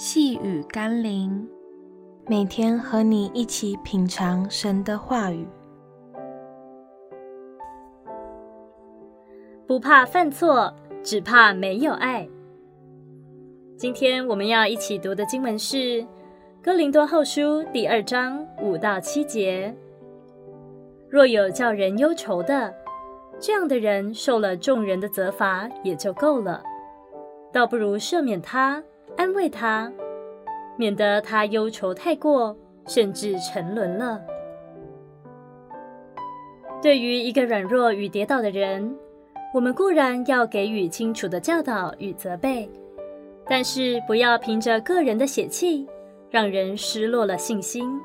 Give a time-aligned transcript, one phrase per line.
[0.00, 1.44] 细雨甘霖，
[2.28, 5.44] 每天和你一起品尝神的话语，
[9.66, 10.72] 不怕犯错，
[11.02, 12.28] 只怕没有爱。
[13.76, 15.76] 今天我们要一起读的经文是
[16.62, 17.40] 《哥林多后书》
[17.72, 19.74] 第二章五到七节。
[21.10, 22.72] 若有叫人忧愁的，
[23.40, 26.62] 这样的人受了众人的责罚也就够了，
[27.52, 28.80] 倒不如赦免他。
[29.18, 29.92] 安慰他，
[30.76, 34.22] 免得他忧愁太过，甚至沉沦了。
[36.80, 38.96] 对于一个软弱与跌倒的人，
[39.52, 42.70] 我们固然要给予清楚的教导与责备，
[43.44, 45.84] 但是不要凭着个人的血气，
[46.30, 48.00] 让人失落了信心，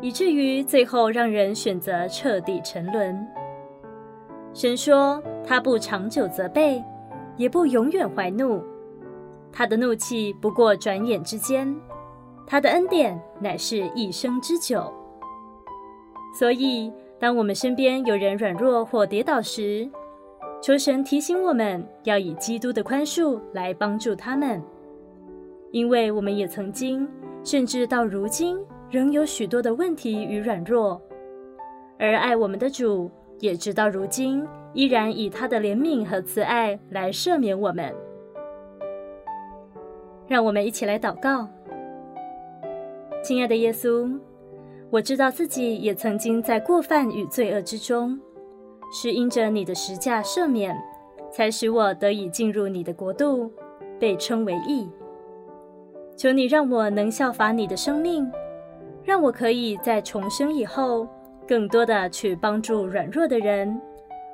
[0.00, 3.24] 以至于最后让人选择彻底沉沦。
[4.52, 6.82] 神说，他不长久责备，
[7.36, 8.60] 也不永远怀怒。
[9.52, 11.74] 他的怒气不过转眼之间，
[12.46, 14.92] 他的恩典乃是一生之久。
[16.34, 19.88] 所以，当我们身边有人软弱或跌倒时，
[20.62, 24.62] 求神提醒我们要以基督的宽恕来帮助他们，
[25.70, 27.06] 因为我们也曾经，
[27.44, 28.58] 甚至到如今，
[28.90, 31.00] 仍有许多的问题与软弱，
[31.98, 37.94] 而爱我们的主也直到如今，依然以他的怜悯和慈爱来赦免我们。
[40.28, 41.48] 让我们一起来祷告，
[43.22, 44.18] 亲爱的耶稣，
[44.90, 48.18] 我知道自己也曾经在过犯与罪恶之中，
[48.92, 50.76] 是因着你的十架赦免，
[51.30, 53.50] 才使我得以进入你的国度，
[53.98, 54.88] 被称为义。
[56.16, 58.30] 求你让我能效法你的生命，
[59.04, 61.06] 让我可以在重生以后，
[61.48, 63.80] 更多的去帮助软弱的人，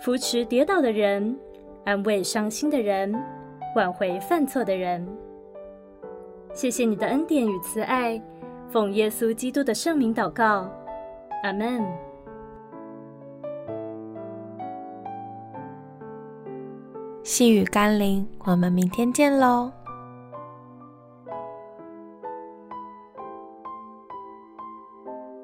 [0.00, 1.36] 扶持跌倒的人，
[1.84, 3.14] 安慰伤心的人，
[3.76, 5.06] 挽回犯错的人。
[6.54, 8.22] 谢谢你的恩典与慈爱，
[8.70, 10.70] 奉耶稣基督的圣名祷告，
[11.42, 11.84] 阿门。
[17.24, 19.72] 细雨甘霖，我们明天见喽。